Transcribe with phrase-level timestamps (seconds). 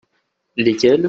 [0.57, 0.99] Lesquels?